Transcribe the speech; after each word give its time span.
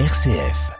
RCF. 0.00 0.72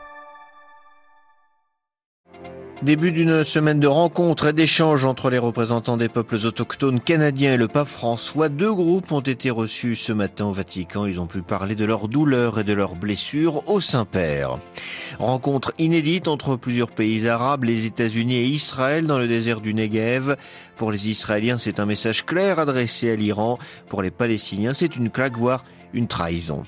Début 2.83 3.13
d'une 3.13 3.45
semaine 3.45 3.79
de 3.79 3.87
rencontres 3.87 4.49
et 4.49 4.53
d'échanges 4.53 5.05
entre 5.05 5.31
les 5.31 5.39
représentants 5.39 5.97
des 5.97 6.09
peuples 6.09 6.35
autochtones 6.45 6.99
canadiens 6.99 7.55
et 7.55 7.57
le 7.57 7.69
pape 7.69 7.87
François. 7.87 8.49
Deux 8.49 8.75
groupes 8.75 9.13
ont 9.13 9.21
été 9.21 9.51
reçus 9.51 9.95
ce 9.95 10.13
matin 10.13 10.47
au 10.47 10.53
Vatican. 10.53 11.07
Ils 11.07 11.21
ont 11.21 11.29
pu 11.29 11.43
parler 11.43 11.77
de 11.77 11.85
leurs 11.85 12.09
douleurs 12.09 12.59
et 12.59 12.65
de 12.65 12.73
leurs 12.73 12.97
blessures 12.97 13.69
au 13.71 13.79
Saint-Père. 13.81 14.59
Rencontre 15.21 15.73
inédite 15.79 16.27
entre 16.27 16.57
plusieurs 16.57 16.91
pays 16.91 17.29
arabes, 17.29 17.63
les 17.63 17.87
États-Unis 17.87 18.35
et 18.35 18.47
Israël 18.47 19.07
dans 19.07 19.21
le 19.21 19.29
désert 19.29 19.61
du 19.61 19.75
Negev. 19.75 20.35
Pour 20.75 20.91
les 20.91 21.09
Israéliens, 21.09 21.57
c'est 21.57 21.79
un 21.79 21.87
message 21.87 22.27
clair 22.27 22.59
adressé 22.59 23.13
à 23.13 23.15
l'Iran. 23.15 23.61
Pour 23.89 24.03
les 24.03 24.11
Palestiniens, 24.11 24.75
c'est 24.75 24.97
une 24.97 25.09
claque, 25.09 25.39
voire 25.39 25.63
une 25.95 26.09
trahison. 26.09 26.67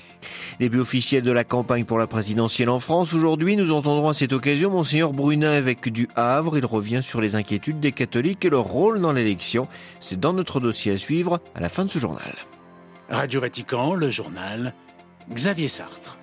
Début 0.59 0.79
officiel 0.79 1.21
de 1.21 1.31
la 1.31 1.43
campagne 1.43 1.85
pour 1.85 1.99
la 1.99 2.07
présidentielle 2.07 2.69
en 2.69 2.79
France. 2.79 3.13
Aujourd'hui, 3.13 3.55
nous 3.55 3.71
entendrons 3.71 4.09
à 4.09 4.13
cette 4.13 4.33
occasion 4.33 4.71
Monseigneur 4.71 5.13
Brunin, 5.13 5.55
évêque 5.55 5.89
du 5.89 6.07
Havre. 6.15 6.57
Il 6.57 6.65
revient 6.65 7.03
sur 7.03 7.21
les 7.21 7.35
inquiétudes 7.35 7.79
des 7.79 7.91
catholiques 7.91 8.43
et 8.45 8.49
leur 8.49 8.63
rôle 8.63 8.99
dans 8.99 9.11
l'élection. 9.11 9.67
C'est 9.99 10.19
dans 10.19 10.33
notre 10.33 10.59
dossier 10.59 10.93
à 10.93 10.97
suivre 10.97 11.39
à 11.53 11.59
la 11.59 11.69
fin 11.69 11.85
de 11.85 11.91
ce 11.91 11.99
journal. 11.99 12.33
Radio 13.09 13.39
Vatican, 13.39 13.93
le 13.93 14.09
journal, 14.09 14.73
Xavier 15.31 15.67
Sartre. 15.67 16.17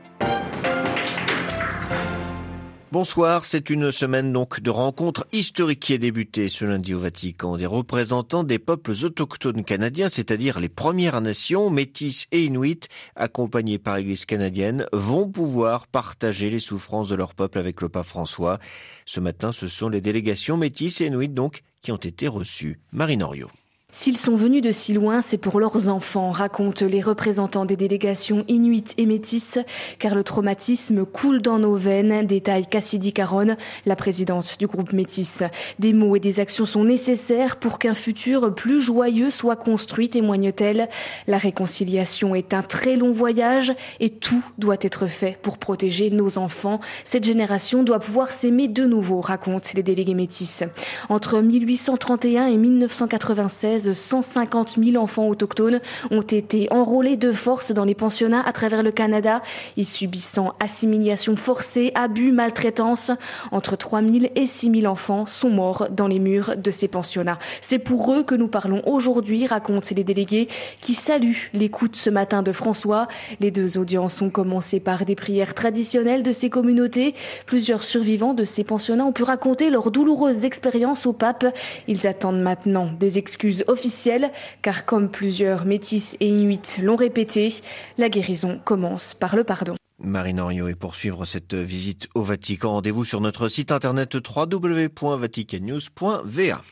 Bonsoir, 2.95 3.45
c'est 3.45 3.71
une 3.71 3.91
semaine 3.91 4.33
donc 4.33 4.61
de 4.61 4.71
rencontres 4.71 5.27
historiques 5.33 5.81
qui 5.81 5.95
a 5.95 5.99
débuté 5.99 6.49
ce 6.49 6.65
lundi 6.65 6.95
au 6.95 7.01
Vatican. 7.01 7.57
Des 7.57 7.67
représentants 7.67 8.45
des 8.45 8.61
peuples 8.61 8.93
autochtones 9.03 9.65
canadiens, 9.65 10.09
c'est-à-dire 10.09 10.61
les 10.61 10.69
Premières 10.69 11.21
Nations, 11.21 11.71
Métis 11.71 12.29
et 12.31 12.45
Inuits, 12.45 12.87
accompagnés 13.17 13.79
par 13.79 13.97
l'Église 13.97 14.27
canadienne, 14.27 14.87
vont 14.93 15.29
pouvoir 15.29 15.89
partager 15.89 16.51
les 16.51 16.61
souffrances 16.61 17.09
de 17.09 17.17
leur 17.17 17.35
peuple 17.35 17.59
avec 17.59 17.81
le 17.81 17.89
pape 17.89 18.07
François. 18.07 18.61
Ce 19.07 19.19
matin, 19.19 19.51
ce 19.51 19.67
sont 19.67 19.89
les 19.89 20.01
délégations 20.01 20.57
Métis 20.57 21.01
et 21.01 21.07
Inuits 21.07 21.29
donc 21.29 21.65
qui 21.81 21.91
ont 21.91 21.97
été 21.97 22.29
reçues. 22.29 22.79
Marine 22.93 23.25
Oriot. 23.25 23.51
S'ils 23.97 24.19
sont 24.19 24.35
venus 24.35 24.61
de 24.61 24.73
si 24.73 24.93
loin, 24.93 25.23
c'est 25.23 25.39
pour 25.39 25.61
leurs 25.61 25.89
enfants, 25.89 26.33
racontent 26.33 26.85
les 26.85 27.01
représentants 27.01 27.65
des 27.65 27.77
délégations 27.77 28.45
inuites 28.49 28.93
et 28.99 29.07
métisses, 29.07 29.61
car 30.01 30.17
le 30.17 30.25
traumatisme 30.25 31.07
coule 31.07 31.41
dans 31.41 31.61
nos 31.61 31.77
veines, 31.77 32.27
détaille 32.27 32.67
Cassidy 32.67 33.13
Caron, 33.13 33.55
la 33.87 33.95
présidente 33.95 34.57
du 34.59 34.67
groupe 34.67 34.93
métis. 34.93 35.45
Des 35.79 35.93
mots 35.93 36.17
et 36.17 36.21
des 36.21 36.41
actions 36.41 36.67
sont 36.67 36.83
nécessaires 36.83 37.55
pour 37.55 37.79
qu'un 37.79 37.95
futur 37.95 38.53
plus 38.53 38.81
joyeux 38.81 39.31
soit 39.31 39.55
construit, 39.55 40.09
témoigne-t-elle. 40.09 40.89
La 41.29 41.39
réconciliation 41.39 42.35
est 42.35 42.53
un 42.53 42.63
très 42.63 42.97
long 42.97 43.13
voyage 43.13 43.73
et 44.01 44.11
tout 44.11 44.45
doit 44.59 44.79
être 44.81 45.07
fait 45.07 45.39
pour 45.41 45.57
protéger 45.57 46.11
nos 46.11 46.37
enfants. 46.37 46.81
Cette 47.05 47.23
génération 47.23 47.85
doit 47.85 48.01
pouvoir 48.01 48.33
s'aimer 48.33 48.67
de 48.67 48.87
nouveau, 48.87 49.21
racontent 49.21 49.71
les 49.75 49.85
délégués 49.85 50.15
métis. 50.15 50.65
Entre 51.09 51.41
1831 51.41 52.49
et 52.49 52.57
1996, 52.57 53.84
150 53.93 54.79
000 54.83 55.03
enfants 55.03 55.29
autochtones 55.29 55.81
ont 56.11 56.23
été 56.23 56.69
enrôlés 56.73 57.17
de 57.17 57.33
force 57.33 57.73
dans 57.73 57.85
les 57.85 57.95
pensionnats 57.95 58.43
à 58.47 58.53
travers 58.53 58.83
le 58.83 58.91
Canada, 58.91 59.43
ils 59.77 59.87
subissant 59.87 60.55
assimilation 60.61 61.37
forcée, 61.37 61.93
abus, 61.95 62.33
maltraitance. 62.33 63.11
Entre 63.53 63.77
3 63.77 64.03
000 64.03 64.27
et 64.35 64.47
6 64.47 64.81
000 64.81 64.93
enfants 64.93 65.27
sont 65.27 65.51
morts 65.51 65.89
dans 65.91 66.07
les 66.07 66.19
murs 66.19 66.57
de 66.57 66.71
ces 66.71 66.89
pensionnats. 66.89 67.39
C'est 67.61 67.79
pour 67.79 68.13
eux 68.13 68.23
que 68.23 68.35
nous 68.35 68.49
parlons 68.49 68.83
aujourd'hui, 68.87 69.47
racontent 69.47 69.89
les 69.95 70.05
délégués 70.05 70.49
qui 70.81 70.95
saluent 70.95 71.51
l'écoute 71.53 71.97
ce 71.97 72.11
matin 72.11 72.43
de 72.43 72.53
François. 72.53 73.09
Les 73.41 73.51
deux 73.51 73.79
audiences 73.79 74.21
ont 74.23 74.31
commencé 74.31 74.81
par 74.81 75.05
des 75.05 75.15
prières 75.15 75.55
traditionnelles 75.55 76.23
de 76.23 76.33
ces 76.33 76.51
communautés. 76.51 77.15
Plusieurs 77.47 77.83
survivants 77.83 78.35
de 78.35 78.45
ces 78.45 78.65
pensionnats 78.65 79.07
ont 79.07 79.13
pu 79.13 79.23
raconter 79.23 79.71
leurs 79.71 79.91
douloureuses 79.91 80.45
expériences 80.45 81.07
au 81.07 81.13
pape. 81.13 81.47
Ils 81.89 82.07
attendent 82.07 82.41
maintenant 82.41 82.89
des 82.99 83.19
excuses 83.19 83.65
officielle, 83.75 84.33
car 84.63 84.87
comme 84.87 85.11
plusieurs 85.11 85.67
métis 85.67 86.17
et 86.21 86.29
inuits 86.29 86.79
l'ont 86.83 86.97
répété, 86.97 87.53
la 87.99 88.09
guérison 88.09 88.59
commence 88.65 89.13
par 89.13 89.37
le 89.37 89.45
pardon. 89.45 89.75
Marine 89.99 90.41
Henriot, 90.41 90.69
et 90.69 90.75
pour 90.75 90.95
suivre 90.95 91.27
cette 91.27 91.55
visite 91.55 92.09
au 92.15 92.23
Vatican, 92.23 92.71
rendez-vous 92.73 93.05
sur 93.05 93.21
notre 93.21 93.49
site 93.49 93.73
internet 93.73 94.15
www.vaticannews.va. 94.15 96.63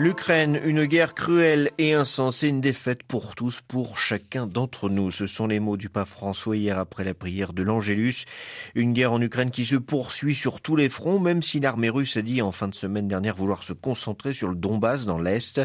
L'Ukraine, 0.00 0.58
une 0.64 0.86
guerre 0.86 1.12
cruelle 1.12 1.72
et 1.76 1.92
insensée, 1.92 2.48
une 2.48 2.62
défaite 2.62 3.02
pour 3.02 3.34
tous, 3.34 3.60
pour 3.60 3.98
chacun 3.98 4.46
d'entre 4.46 4.88
nous. 4.88 5.10
Ce 5.10 5.26
sont 5.26 5.46
les 5.46 5.60
mots 5.60 5.76
du 5.76 5.90
pape 5.90 6.08
François 6.08 6.56
hier 6.56 6.78
après 6.78 7.04
la 7.04 7.12
prière 7.12 7.52
de 7.52 7.62
l'Angélus. 7.62 8.24
Une 8.74 8.94
guerre 8.94 9.12
en 9.12 9.20
Ukraine 9.20 9.50
qui 9.50 9.66
se 9.66 9.76
poursuit 9.76 10.34
sur 10.34 10.62
tous 10.62 10.74
les 10.74 10.88
fronts, 10.88 11.20
même 11.20 11.42
si 11.42 11.60
l'armée 11.60 11.90
russe 11.90 12.16
a 12.16 12.22
dit 12.22 12.40
en 12.40 12.50
fin 12.50 12.68
de 12.68 12.74
semaine 12.74 13.08
dernière 13.08 13.36
vouloir 13.36 13.62
se 13.62 13.74
concentrer 13.74 14.32
sur 14.32 14.48
le 14.48 14.54
Donbass 14.54 15.04
dans 15.04 15.18
l'Est. 15.18 15.60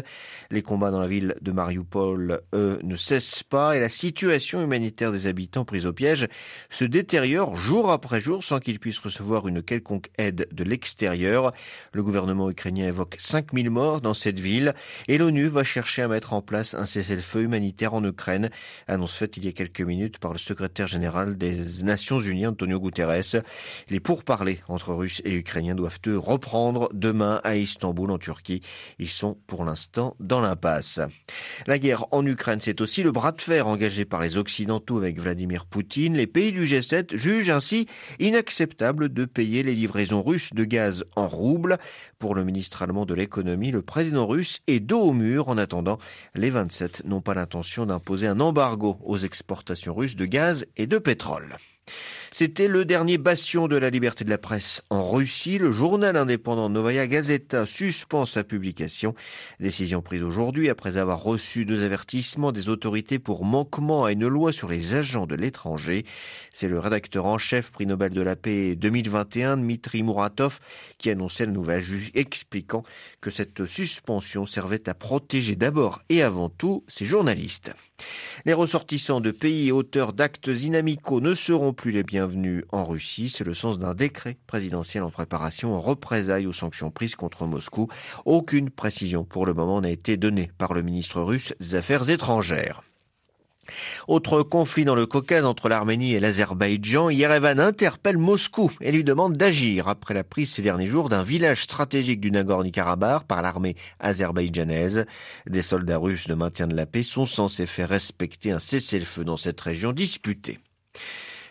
Les 0.50 0.60
combats 0.60 0.90
dans 0.90 1.00
la 1.00 1.08
ville 1.08 1.34
de 1.40 1.52
Mariupol, 1.52 2.42
eux, 2.52 2.78
ne 2.82 2.96
cessent 2.96 3.42
pas 3.42 3.74
et 3.74 3.80
la 3.80 3.88
situation 3.88 4.62
humanitaire 4.62 5.12
des 5.12 5.28
habitants 5.28 5.64
pris 5.64 5.86
au 5.86 5.94
piège 5.94 6.28
se 6.68 6.84
détériore 6.84 7.56
jour 7.56 7.90
après 7.90 8.20
jour 8.20 8.44
sans 8.44 8.60
qu'ils 8.60 8.80
puissent 8.80 8.98
recevoir 8.98 9.48
une 9.48 9.62
quelconque 9.62 10.10
aide 10.18 10.46
de 10.52 10.62
l'extérieur. 10.62 11.54
Le 11.94 12.02
gouvernement 12.02 12.50
ukrainien 12.50 12.86
évoque 12.86 13.16
5000 13.18 13.70
morts 13.70 14.02
dans 14.02 14.12
cette 14.26 14.40
ville 14.40 14.74
et 15.06 15.18
l'ONU 15.18 15.46
va 15.46 15.62
chercher 15.62 16.02
à 16.02 16.08
mettre 16.08 16.32
en 16.32 16.42
place 16.42 16.74
un 16.74 16.84
cessez-le-feu 16.84 17.42
humanitaire 17.42 17.94
en 17.94 18.02
Ukraine. 18.02 18.50
Annonce 18.88 19.14
faite 19.14 19.36
il 19.36 19.44
y 19.44 19.48
a 19.48 19.52
quelques 19.52 19.82
minutes 19.82 20.18
par 20.18 20.32
le 20.32 20.38
secrétaire 20.38 20.88
général 20.88 21.38
des 21.38 21.84
Nations 21.84 22.18
Unies, 22.18 22.48
Antonio 22.48 22.80
Guterres. 22.80 23.44
Les 23.88 24.00
pourparlers 24.00 24.58
entre 24.66 24.92
Russes 24.94 25.22
et 25.24 25.32
Ukrainiens 25.32 25.76
doivent 25.76 26.00
eux 26.08 26.18
reprendre 26.18 26.88
demain 26.92 27.40
à 27.44 27.54
Istanbul 27.54 28.10
en 28.10 28.18
Turquie. 28.18 28.62
Ils 28.98 29.08
sont 29.08 29.38
pour 29.46 29.64
l'instant 29.64 30.16
dans 30.18 30.40
l'impasse. 30.40 30.98
La 31.68 31.78
guerre 31.78 32.06
en 32.10 32.26
Ukraine, 32.26 32.60
c'est 32.60 32.80
aussi 32.80 33.04
le 33.04 33.12
bras 33.12 33.30
de 33.30 33.40
fer 33.40 33.68
engagé 33.68 34.04
par 34.04 34.20
les 34.20 34.38
Occidentaux 34.38 34.98
avec 34.98 35.20
Vladimir 35.20 35.66
Poutine. 35.66 36.16
Les 36.16 36.26
pays 36.26 36.50
du 36.50 36.64
G7 36.64 37.16
jugent 37.16 37.50
ainsi 37.50 37.86
inacceptable 38.18 39.08
de 39.08 39.24
payer 39.24 39.62
les 39.62 39.76
livraisons 39.76 40.24
russes 40.24 40.52
de 40.52 40.64
gaz 40.64 41.04
en 41.14 41.28
roubles. 41.28 41.78
Pour 42.18 42.34
le 42.34 42.42
ministre 42.42 42.82
allemand 42.82 43.06
de 43.06 43.14
l'économie, 43.14 43.70
le 43.70 43.82
président 43.82 44.05
président 44.06 44.26
russe 44.28 44.60
est 44.68 44.78
dos 44.78 45.00
au 45.00 45.12
mur. 45.12 45.48
En 45.48 45.58
attendant, 45.58 45.98
les 46.36 46.50
27 46.50 47.02
n'ont 47.06 47.20
pas 47.20 47.34
l'intention 47.34 47.86
d'imposer 47.86 48.28
un 48.28 48.38
embargo 48.38 48.98
aux 49.04 49.18
exportations 49.18 49.94
russes 49.94 50.14
de 50.14 50.26
gaz 50.26 50.64
et 50.76 50.86
de 50.86 50.98
pétrole. 50.98 51.56
C'était 52.38 52.68
le 52.68 52.84
dernier 52.84 53.16
bastion 53.16 53.66
de 53.66 53.76
la 53.76 53.88
liberté 53.88 54.22
de 54.22 54.28
la 54.28 54.36
presse 54.36 54.82
en 54.90 55.10
Russie. 55.10 55.56
Le 55.56 55.72
journal 55.72 56.18
indépendant 56.18 56.68
Novaya 56.68 57.06
Gazeta 57.06 57.64
suspend 57.64 58.26
sa 58.26 58.44
publication. 58.44 59.14
Décision 59.58 60.02
prise 60.02 60.22
aujourd'hui 60.22 60.68
après 60.68 60.98
avoir 60.98 61.22
reçu 61.22 61.64
deux 61.64 61.82
avertissements 61.82 62.52
des 62.52 62.68
autorités 62.68 63.18
pour 63.18 63.46
manquement 63.46 64.04
à 64.04 64.12
une 64.12 64.26
loi 64.26 64.52
sur 64.52 64.68
les 64.68 64.94
agents 64.94 65.26
de 65.26 65.34
l'étranger. 65.34 66.04
C'est 66.52 66.68
le 66.68 66.78
rédacteur 66.78 67.24
en 67.24 67.38
chef 67.38 67.72
prix 67.72 67.86
Nobel 67.86 68.12
de 68.12 68.20
la 68.20 68.36
paix 68.36 68.76
2021, 68.76 69.56
Dmitri 69.56 70.02
Muratov, 70.02 70.60
qui 70.98 71.08
annonçait 71.08 71.46
la 71.46 71.52
nouvelle, 71.52 71.84
expliquant 72.12 72.82
que 73.22 73.30
cette 73.30 73.64
suspension 73.64 74.44
servait 74.44 74.90
à 74.90 74.92
protéger 74.92 75.56
d'abord 75.56 76.02
et 76.10 76.22
avant 76.22 76.50
tout 76.50 76.84
ces 76.86 77.06
journalistes. 77.06 77.72
Les 78.44 78.52
ressortissants 78.52 79.20
de 79.20 79.30
pays 79.30 79.72
auteurs 79.72 80.12
d'actes 80.12 80.48
inamicaux 80.48 81.20
ne 81.20 81.34
seront 81.34 81.72
plus 81.72 81.90
les 81.90 82.02
bienvenus 82.02 82.64
en 82.70 82.84
Russie. 82.84 83.28
C'est 83.28 83.44
le 83.44 83.54
sens 83.54 83.78
d'un 83.78 83.94
décret 83.94 84.36
présidentiel 84.46 85.02
en 85.02 85.10
préparation 85.10 85.74
en 85.74 85.80
représailles 85.80 86.46
aux 86.46 86.52
sanctions 86.52 86.90
prises 86.90 87.16
contre 87.16 87.46
Moscou. 87.46 87.88
Aucune 88.24 88.70
précision 88.70 89.24
pour 89.24 89.46
le 89.46 89.54
moment 89.54 89.80
n'a 89.80 89.90
été 89.90 90.16
donnée 90.16 90.50
par 90.58 90.74
le 90.74 90.82
ministre 90.82 91.20
russe 91.22 91.54
des 91.60 91.74
Affaires 91.74 92.08
étrangères. 92.08 92.82
Autre 94.08 94.42
conflit 94.42 94.84
dans 94.84 94.94
le 94.94 95.06
Caucase 95.06 95.44
entre 95.44 95.68
l'Arménie 95.68 96.14
et 96.14 96.20
l'Azerbaïdjan, 96.20 97.10
Yerevan 97.10 97.60
interpelle 97.60 98.18
Moscou 98.18 98.70
et 98.80 98.92
lui 98.92 99.04
demande 99.04 99.36
d'agir 99.36 99.88
après 99.88 100.14
la 100.14 100.24
prise 100.24 100.52
ces 100.52 100.62
derniers 100.62 100.86
jours 100.86 101.08
d'un 101.08 101.22
village 101.22 101.62
stratégique 101.62 102.20
du 102.20 102.30
Nagorno-Karabakh 102.30 103.24
par 103.24 103.42
l'armée 103.42 103.76
azerbaïdjanaise. 104.00 105.06
Des 105.46 105.62
soldats 105.62 105.98
russes 105.98 106.28
de 106.28 106.34
maintien 106.34 106.66
de 106.66 106.74
la 106.74 106.86
paix 106.86 107.02
sont 107.02 107.26
censés 107.26 107.66
faire 107.66 107.88
respecter 107.88 108.50
un 108.50 108.58
cessez-le-feu 108.58 109.24
dans 109.24 109.36
cette 109.36 109.60
région 109.60 109.92
disputée. 109.92 110.58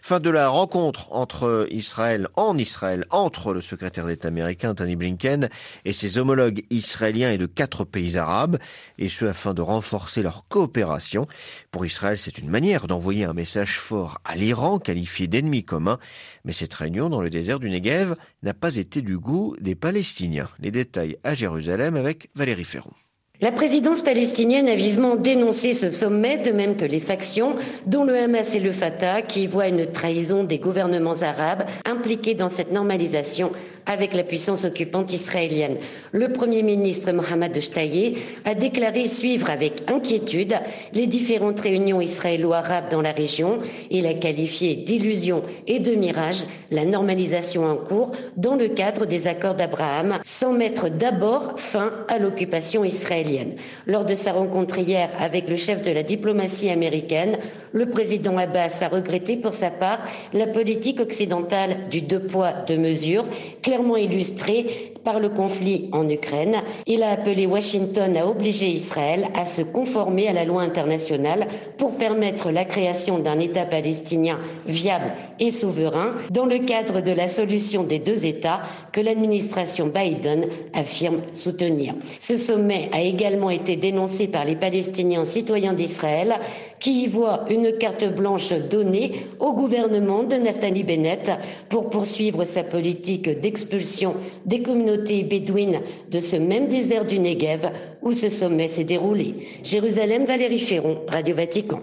Fin 0.08 0.20
de 0.20 0.30
la 0.30 0.50
rencontre 0.50 1.08
entre 1.10 1.68
Israël, 1.72 2.28
en 2.36 2.60
Israël, 2.60 3.06
entre 3.10 3.56
le 3.56 3.60
secrétaire 3.60 4.06
d'État 4.06 4.28
américain 4.28 4.76
Tony 4.76 4.96
Blinken 4.96 5.50
et 5.84 5.94
ses 5.94 6.20
homologues 6.20 6.64
israéliens 6.70 7.32
et 7.32 7.40
de 7.40 7.48
quatre 7.48 7.86
pays 7.86 8.16
arabes, 8.16 8.60
et 9.00 9.10
ce 9.10 9.26
afin 9.26 9.56
de 9.56 9.64
renforcer 9.64 10.22
leur 10.22 10.48
coopération. 10.48 11.26
Pour 11.72 11.88
Israël, 11.88 12.20
c'est 12.20 12.38
une 12.38 12.52
manière 12.52 12.86
d'envoyer 12.86 13.26
un 13.26 13.34
message 13.34 13.80
fort 13.80 14.20
à 14.26 14.36
l'Iran, 14.36 14.78
qualifié 14.78 15.26
d'ennemi 15.26 15.64
commun, 15.64 15.98
mais 16.44 16.52
cette 16.52 16.76
réunion 16.76 17.10
dans 17.10 17.22
le 17.22 17.32
désert 17.32 17.58
du 17.58 17.72
Negev 17.72 18.14
n'a 18.44 18.54
pas 18.54 18.76
été 18.76 19.02
du 19.02 19.18
goût 19.18 19.56
des 19.60 19.74
Palestiniens. 19.74 20.52
Les 20.60 20.70
détails 20.70 21.18
à 21.24 21.34
Jérusalem 21.34 21.96
avec 21.96 22.30
Valérie 22.36 22.64
Ferron. 22.64 22.94
La 23.42 23.52
présidence 23.52 24.02
palestinienne 24.02 24.70
a 24.70 24.76
vivement 24.76 25.18
dénoncé 25.18 25.74
ce 25.74 25.90
sommet, 25.90 26.38
de 26.38 26.52
même 26.52 26.78
que 26.78 26.86
les 26.86 27.02
factions, 27.02 27.58
dont 27.86 28.06
le 28.06 28.16
Hamas 28.18 28.56
et 28.56 28.62
le 28.62 28.72
Fatah, 28.72 29.22
qui 29.22 29.46
voient 29.46 29.68
une 29.68 29.88
trahison 29.88 30.46
des 30.46 30.58
gouvernements 30.58 31.22
arabes 31.22 31.66
impliqués 31.84 32.34
dans 32.34 32.48
cette 32.48 32.72
normalisation 32.72 33.52
avec 33.86 34.14
la 34.14 34.24
puissance 34.24 34.66
occupante 34.66 35.14
israélienne. 35.14 35.78
Le 36.12 36.32
Premier 36.32 36.64
ministre 36.64 37.12
Mohamed 37.12 37.60
Shtaye 37.60 38.18
a 38.46 38.56
déclaré 38.56 39.06
suivre 39.08 39.50
avec 39.50 39.90
inquiétude 39.90 40.56
les 40.94 41.08
différentes 41.08 41.60
réunions 41.60 42.02
israélo-arabes 42.02 42.90
dans 42.90 43.02
la 43.02 43.12
région. 43.12 43.60
Il 43.92 44.08
a 44.08 44.14
qualifié 44.14 44.76
d'illusion 44.76 45.44
et 45.68 45.80
de 45.80 45.94
mirage 45.96 46.44
la 46.72 46.86
normalisation 46.86 47.66
en 47.66 47.76
cours 47.76 48.12
dans 48.38 48.56
le 48.56 48.68
cadre 48.68 49.06
des 49.06 49.28
accords 49.28 49.56
d'Abraham, 49.56 50.20
sans 50.24 50.54
mettre 50.54 50.90
d'abord 50.90 51.60
fin 51.60 51.92
à 52.08 52.18
l'occupation 52.18 52.84
israélienne. 52.84 53.56
Lors 53.86 54.06
de 54.06 54.14
sa 54.14 54.34
rencontre 54.34 54.80
hier 54.80 55.10
avec 55.20 55.50
le 55.50 55.56
chef 55.56 55.82
de 55.82 55.92
la 55.92 56.04
diplomatie 56.04 56.70
américaine, 56.70 57.38
le 57.72 57.88
président 57.88 58.38
Abbas 58.38 58.80
a 58.82 58.88
regretté 58.88 59.36
pour 59.36 59.54
sa 59.54 59.70
part 59.70 60.00
la 60.34 60.48
politique 60.48 61.02
occidentale 61.02 61.90
du 61.92 62.02
deux 62.02 62.22
poids, 62.22 62.54
deux 62.68 62.78
mesures, 62.78 63.26
clairement 63.76 63.98
illustrée 63.98 64.94
par 65.04 65.20
le 65.20 65.28
conflit 65.28 65.90
en 65.92 66.08
Ukraine. 66.10 66.62
Il 66.88 67.04
a 67.04 67.10
appelé 67.10 67.46
Washington 67.46 68.16
à 68.16 68.26
obliger 68.26 68.68
Israël 68.68 69.28
à 69.36 69.46
se 69.46 69.62
conformer 69.62 70.30
à 70.30 70.34
la 70.34 70.46
loi 70.46 70.62
internationale 70.62 71.48
pour 71.78 71.96
permettre 71.98 72.52
la 72.52 72.64
création 72.64 73.20
d'un 73.20 73.38
État 73.40 73.66
palestinien 73.66 74.40
viable 74.66 75.12
et 75.40 75.52
souverain 75.52 76.14
dans 76.32 76.46
le 76.46 76.60
cadre 76.60 77.02
de 77.02 77.12
la 77.12 77.28
solution 77.28 77.84
des 77.84 78.00
deux 78.00 78.26
États 78.26 78.62
que 78.92 79.02
l'administration 79.02 79.88
Biden 79.88 80.48
affirme 80.74 81.22
soutenir. 81.34 81.96
Ce 82.20 82.38
sommet 82.38 82.90
a 82.92 83.02
également 83.02 83.50
été 83.50 83.76
dénoncé 83.76 84.28
par 84.28 84.46
les 84.46 84.56
Palestiniens 84.56 85.26
citoyens 85.26 85.74
d'Israël 85.74 86.36
qui 86.80 87.04
y 87.04 87.08
voient 87.08 87.46
une 87.50 87.78
carte 87.78 88.06
blanche 88.14 88.52
donnée 88.70 89.28
au 89.40 89.54
gouvernement 89.54 90.24
de 90.24 90.36
Naftali 90.36 90.84
Bennett 90.84 91.32
pour 91.70 91.90
poursuivre 91.90 92.44
sa 92.44 92.64
politique 92.64 93.40
d'expulsion 93.40 94.16
des 94.46 94.62
communautés 94.62 95.24
bédouines 95.24 95.80
de 96.12 96.20
ce 96.20 96.36
même 96.36 96.68
désert 96.68 97.06
du 97.06 97.20
Negev 97.20 97.72
où 98.02 98.12
ce 98.12 98.30
sommet 98.30 98.68
s'est 98.68 98.84
déroulé. 98.84 99.48
Jérusalem, 99.64 100.26
Valérie 100.26 100.60
Ferron, 100.60 101.00
Radio 101.08 101.36
Vatican. 101.36 101.82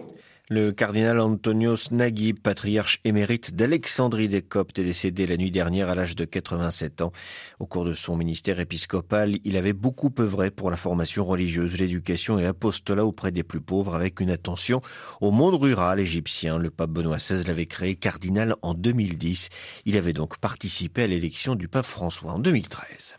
Le 0.54 0.70
cardinal 0.70 1.18
Antonios 1.18 1.88
Naguib, 1.92 2.38
patriarche 2.38 3.00
émérite 3.04 3.56
d'Alexandrie 3.56 4.28
des 4.28 4.42
Coptes, 4.42 4.78
est 4.78 4.84
décédé 4.84 5.26
la 5.26 5.38
nuit 5.38 5.50
dernière 5.50 5.88
à 5.88 5.94
l'âge 5.94 6.14
de 6.14 6.26
87 6.26 7.00
ans. 7.00 7.10
Au 7.58 7.64
cours 7.64 7.86
de 7.86 7.94
son 7.94 8.16
ministère 8.16 8.60
épiscopal, 8.60 9.38
il 9.44 9.56
avait 9.56 9.72
beaucoup 9.72 10.12
œuvré 10.18 10.50
pour 10.50 10.70
la 10.70 10.76
formation 10.76 11.24
religieuse, 11.24 11.78
l'éducation 11.78 12.38
et 12.38 12.42
l'apostolat 12.42 13.06
auprès 13.06 13.32
des 13.32 13.44
plus 13.44 13.62
pauvres 13.62 13.94
avec 13.94 14.20
une 14.20 14.28
attention 14.28 14.82
au 15.22 15.30
monde 15.30 15.54
rural 15.54 15.98
égyptien. 15.98 16.58
Le 16.58 16.68
pape 16.68 16.90
Benoît 16.90 17.16
XVI 17.16 17.44
l'avait 17.44 17.64
créé 17.64 17.96
cardinal 17.96 18.54
en 18.60 18.74
2010. 18.74 19.48
Il 19.86 19.96
avait 19.96 20.12
donc 20.12 20.36
participé 20.36 21.04
à 21.04 21.06
l'élection 21.06 21.54
du 21.54 21.66
pape 21.66 21.86
François 21.86 22.32
en 22.32 22.38
2013. 22.38 23.16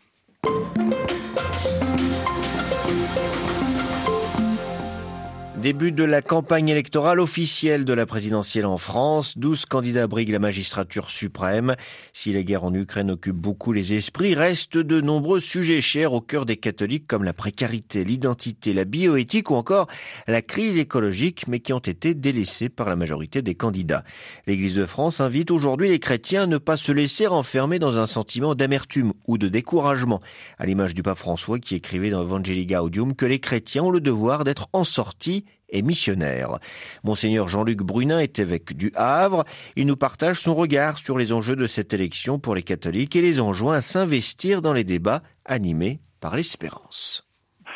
Début 5.64 5.92
de 5.92 6.04
la 6.04 6.20
campagne 6.20 6.68
électorale 6.68 7.20
officielle 7.20 7.86
de 7.86 7.94
la 7.94 8.04
présidentielle 8.04 8.66
en 8.66 8.76
France. 8.76 9.38
12 9.38 9.64
candidats 9.64 10.06
briguent 10.06 10.32
la 10.32 10.38
magistrature 10.38 11.08
suprême. 11.08 11.74
Si 12.12 12.34
la 12.34 12.42
guerre 12.42 12.64
en 12.64 12.74
Ukraine 12.74 13.12
occupe 13.12 13.36
beaucoup 13.36 13.72
les 13.72 13.94
esprits, 13.94 14.34
restent 14.34 14.76
de 14.76 15.00
nombreux 15.00 15.40
sujets 15.40 15.80
chers 15.80 16.12
au 16.12 16.20
cœur 16.20 16.44
des 16.44 16.58
catholiques 16.58 17.06
comme 17.06 17.24
la 17.24 17.32
précarité, 17.32 18.04
l'identité, 18.04 18.74
la 18.74 18.84
bioéthique 18.84 19.50
ou 19.50 19.54
encore 19.54 19.86
la 20.26 20.42
crise 20.42 20.76
écologique, 20.76 21.48
mais 21.48 21.60
qui 21.60 21.72
ont 21.72 21.78
été 21.78 22.12
délaissés 22.12 22.68
par 22.68 22.90
la 22.90 22.96
majorité 22.96 23.40
des 23.40 23.54
candidats. 23.54 24.04
L'Église 24.46 24.74
de 24.74 24.84
France 24.84 25.22
invite 25.22 25.50
aujourd'hui 25.50 25.88
les 25.88 25.98
chrétiens 25.98 26.42
à 26.42 26.46
ne 26.46 26.58
pas 26.58 26.76
se 26.76 26.92
laisser 26.92 27.26
enfermer 27.26 27.78
dans 27.78 27.98
un 27.98 28.04
sentiment 28.04 28.54
d'amertume 28.54 29.14
ou 29.26 29.38
de 29.38 29.48
découragement, 29.48 30.20
à 30.58 30.66
l'image 30.66 30.92
du 30.92 31.02
pape 31.02 31.16
François 31.16 31.58
qui 31.58 31.74
écrivait 31.74 32.10
dans 32.10 32.20
Evangelii 32.20 32.66
Gaudium 32.66 33.16
que 33.16 33.24
les 33.24 33.38
chrétiens 33.38 33.84
ont 33.84 33.90
le 33.90 34.02
devoir 34.02 34.44
d'être 34.44 34.68
en 34.74 34.84
sortie 34.84 35.46
et 35.74 35.82
missionnaire. 35.82 36.58
Monseigneur 37.04 37.48
Jean-Luc 37.48 37.82
Brunin 37.82 38.20
est 38.20 38.38
évêque 38.38 38.74
du 38.74 38.90
Havre. 38.94 39.44
Il 39.76 39.86
nous 39.86 39.96
partage 39.96 40.40
son 40.40 40.54
regard 40.54 40.98
sur 40.98 41.18
les 41.18 41.32
enjeux 41.32 41.56
de 41.56 41.66
cette 41.66 41.92
élection 41.92 42.38
pour 42.38 42.54
les 42.54 42.62
catholiques 42.62 43.16
et 43.16 43.20
les 43.20 43.40
enjoint 43.40 43.76
à 43.76 43.80
s'investir 43.82 44.62
dans 44.62 44.72
les 44.72 44.84
débats 44.84 45.22
animés 45.44 46.00
par 46.20 46.36
l'espérance. 46.36 47.28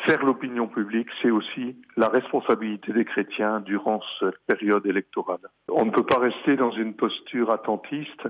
Faire 0.07 0.25
l'opinion 0.25 0.67
publique, 0.67 1.09
c'est 1.21 1.29
aussi 1.29 1.75
la 1.97 2.07
responsabilité 2.07 2.93
des 2.93 3.05
chrétiens 3.05 3.59
durant 3.59 4.01
cette 4.19 4.39
période 4.47 4.85
électorale. 4.87 5.45
On 5.67 5.85
ne 5.85 5.91
peut 5.91 6.05
pas 6.05 6.17
rester 6.17 6.55
dans 6.55 6.71
une 6.71 6.95
posture 6.95 7.51
attentiste 7.51 8.27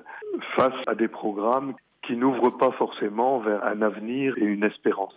face 0.55 0.73
à 0.87 0.95
des 0.95 1.07
programmes 1.07 1.75
qui 2.05 2.17
n'ouvrent 2.17 2.57
pas 2.57 2.71
forcément 2.71 3.39
vers 3.39 3.63
un 3.63 3.81
avenir 3.81 4.37
et 4.37 4.45
une 4.45 4.63
espérance. 4.63 5.13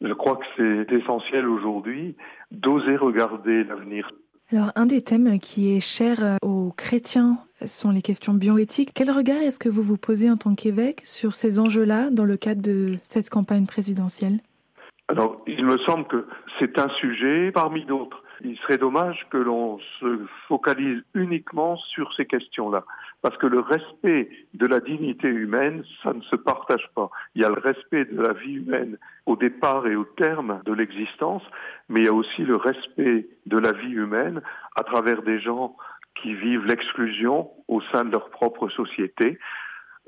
Je 0.00 0.12
crois 0.12 0.36
que 0.36 0.44
c'est 0.56 0.92
essentiel 0.94 1.46
aujourd'hui 1.46 2.16
d'oser 2.50 2.96
regarder 2.96 3.64
l'avenir. 3.64 4.10
Alors, 4.52 4.72
un 4.74 4.86
des 4.86 5.02
thèmes 5.02 5.38
qui 5.38 5.76
est 5.76 5.80
cher 5.80 6.24
euh, 6.24 6.36
aux 6.42 6.72
chrétiens 6.76 7.38
sont 7.66 7.90
les 7.90 8.02
questions 8.02 8.34
bioéthiques. 8.34 8.90
Quel 8.94 9.10
regard 9.10 9.40
est-ce 9.42 9.58
que 9.58 9.68
vous 9.68 9.82
vous 9.82 9.96
posez 9.96 10.28
en 10.30 10.36
tant 10.36 10.54
qu'évêque 10.54 11.02
sur 11.04 11.34
ces 11.34 11.60
enjeux-là 11.60 12.10
dans 12.10 12.24
le 12.24 12.36
cadre 12.36 12.62
de 12.62 12.96
cette 13.02 13.30
campagne 13.30 13.66
présidentielle? 13.66 14.40
Alors, 15.08 15.42
il 15.46 15.64
me 15.64 15.78
semble 15.78 16.06
que 16.06 16.26
c'est 16.58 16.78
un 16.78 16.88
sujet 17.00 17.52
parmi 17.52 17.84
d'autres. 17.84 18.22
Il 18.42 18.56
serait 18.58 18.78
dommage 18.78 19.26
que 19.30 19.36
l'on 19.36 19.78
se 20.00 20.26
focalise 20.48 21.02
uniquement 21.14 21.76
sur 21.76 22.12
ces 22.14 22.26
questions-là, 22.26 22.84
parce 23.22 23.36
que 23.36 23.46
le 23.46 23.60
respect 23.60 24.30
de 24.54 24.66
la 24.66 24.80
dignité 24.80 25.28
humaine, 25.28 25.84
ça 26.02 26.12
ne 26.12 26.22
se 26.22 26.36
partage 26.36 26.88
pas. 26.94 27.10
Il 27.34 27.42
y 27.42 27.44
a 27.44 27.48
le 27.48 27.60
respect 27.60 28.06
de 28.06 28.20
la 28.20 28.32
vie 28.32 28.54
humaine 28.54 28.96
au 29.26 29.36
départ 29.36 29.86
et 29.86 29.96
au 29.96 30.04
terme 30.04 30.60
de 30.64 30.72
l'existence, 30.72 31.42
mais 31.88 32.00
il 32.00 32.06
y 32.06 32.08
a 32.08 32.14
aussi 32.14 32.42
le 32.42 32.56
respect 32.56 33.28
de 33.46 33.58
la 33.58 33.72
vie 33.72 33.92
humaine 33.92 34.40
à 34.76 34.84
travers 34.84 35.22
des 35.22 35.40
gens 35.40 35.76
qui 36.22 36.34
vivent 36.34 36.66
l'exclusion 36.66 37.50
au 37.68 37.80
sein 37.92 38.04
de 38.04 38.12
leur 38.12 38.30
propre 38.30 38.68
société 38.68 39.38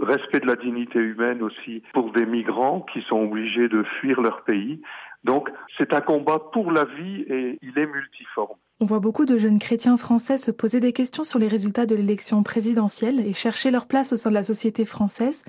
respect 0.03 0.41
de 0.41 0.47
la 0.47 0.57
dignité 0.57 0.99
humaine 0.99 1.43
aussi 1.43 1.83
pour 1.93 2.13
des 2.13 2.27
migrants 2.27 2.85
qui 2.93 3.03
sont 3.03 3.23
obligés 3.23 3.69
de 3.69 3.83
fuir 4.01 4.21
leur 4.21 4.43
pays. 4.43 4.83
Donc 5.25 5.49
c'est 5.79 5.95
un 5.95 6.01
combat 6.01 6.41
pour 6.53 6.73
la 6.73 6.85
vie 6.85 7.23
et 7.29 7.59
il 7.63 7.79
est 7.79 7.87
multiforme. 7.87 8.57
On 8.81 8.85
voit 8.85 8.99
beaucoup 8.99 9.27
de 9.27 9.39
jeunes 9.39 9.61
chrétiens 9.61 9.97
français 9.97 10.39
se 10.39 10.51
poser 10.51 10.81
des 10.81 10.93
questions 10.93 11.23
sur 11.23 11.39
les 11.39 11.47
résultats 11.47 11.87
de 11.87 11.95
l'élection 11.95 12.43
présidentielle 12.43 13.21
et 13.21 13.33
chercher 13.33 13.71
leur 13.71 13.87
place 13.87 14.13
au 14.13 14.17
sein 14.17 14.31
de 14.31 14.35
la 14.35 14.43
société 14.43 14.85
française. 14.85 15.45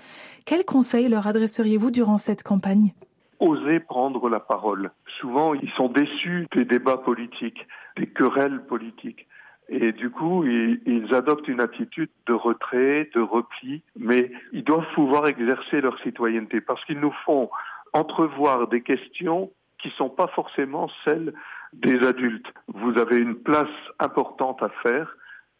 Quels 0.45 0.65
conseils 0.65 1.09
leur 1.09 1.25
adresseriez-vous 1.25 1.89
durant 1.89 2.19
cette 2.19 2.43
campagne? 2.43 2.93
Oser 3.39 3.79
prendre 3.79 4.29
la 4.29 4.39
parole. 4.39 4.91
Souvent, 5.19 5.55
ils 5.55 5.71
sont 5.71 5.89
déçus 5.89 6.45
des 6.55 6.65
débats 6.65 6.97
politiques, 6.97 7.65
des 7.97 8.07
querelles 8.07 8.63
politiques. 8.67 9.27
Et 9.75 9.91
du 9.91 10.11
coup, 10.11 10.45
ils, 10.45 11.15
adoptent 11.15 11.47
une 11.47 11.59
attitude 11.59 12.11
de 12.27 12.33
retrait, 12.33 13.09
de 13.15 13.21
repli, 13.21 13.81
mais 13.97 14.31
ils 14.51 14.63
doivent 14.63 14.85
pouvoir 14.93 15.27
exercer 15.27 15.81
leur 15.81 15.99
citoyenneté 16.01 16.61
parce 16.61 16.83
qu'ils 16.85 16.99
nous 16.99 17.13
font 17.25 17.49
entrevoir 17.91 18.67
des 18.67 18.81
questions 18.81 19.51
qui 19.81 19.87
ne 19.87 19.93
sont 19.93 20.09
pas 20.09 20.27
forcément 20.27 20.91
celles 21.03 21.33
des 21.73 22.05
adultes. 22.05 22.45
Vous 22.67 22.99
avez 22.99 23.17
une 23.17 23.33
place 23.33 23.65
importante 23.97 24.61
à 24.61 24.69
faire 24.83 25.17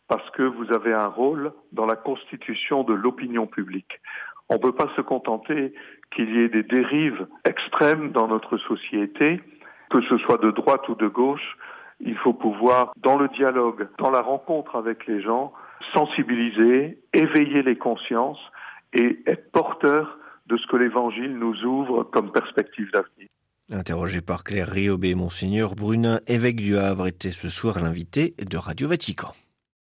parce 0.07 0.29
que 0.31 0.43
vous 0.43 0.71
avez 0.71 0.93
un 0.93 1.07
rôle 1.07 1.51
dans 1.71 1.87
la 1.87 1.95
constitution 1.95 2.83
de 2.83 2.93
l'opinion 2.93 3.47
publique. 3.47 3.99
On 4.49 4.55
ne 4.55 4.59
peut 4.59 4.75
pas 4.75 4.91
se 4.95 5.01
contenter 5.01 5.73
qu'il 6.15 6.35
y 6.35 6.39
ait 6.39 6.49
des 6.49 6.61
dérives 6.61 7.25
extrêmes 7.45 8.11
dans 8.11 8.27
notre 8.27 8.57
société, 8.57 9.41
que 9.89 10.01
ce 10.01 10.19
soit 10.19 10.37
de 10.37 10.51
droite 10.51 10.87
ou 10.87 10.93
de 10.93 11.07
gauche. 11.07 11.57
Il 12.05 12.15
faut 12.17 12.33
pouvoir, 12.33 12.93
dans 12.97 13.17
le 13.17 13.29
dialogue, 13.29 13.87
dans 13.97 14.09
la 14.09 14.21
rencontre 14.21 14.75
avec 14.75 15.07
les 15.07 15.21
gens, 15.21 15.53
sensibiliser, 15.93 16.99
éveiller 17.13 17.63
les 17.63 17.77
consciences 17.77 18.39
et 18.93 19.19
être 19.25 19.51
porteur 19.51 20.17
de 20.47 20.57
ce 20.57 20.67
que 20.67 20.77
l'Évangile 20.77 21.37
nous 21.37 21.63
ouvre 21.63 22.03
comme 22.03 22.31
perspective 22.31 22.91
d'avenir. 22.91 23.29
Interrogé 23.71 24.21
par 24.21 24.43
Claire 24.43 24.67
Riobé, 24.67 25.15
Monseigneur 25.15 25.75
Brunin, 25.75 26.19
évêque 26.27 26.57
du 26.57 26.77
Havre, 26.77 27.07
était 27.07 27.31
ce 27.31 27.49
soir 27.49 27.79
l'invité 27.79 28.35
de 28.37 28.57
Radio 28.57 28.89
Vatican. 28.89 29.33